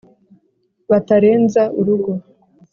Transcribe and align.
batarenza 0.89 1.61
urugo 1.79 2.11